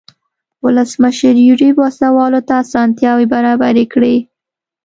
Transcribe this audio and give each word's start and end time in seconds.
ولسمشر 0.63 1.35
یوریب 1.47 1.75
وسله 1.79 2.09
والو 2.15 2.39
ته 2.47 2.53
اسانتیاوې 2.63 3.25
برابرې 3.33 3.85
کړې. 3.93 4.15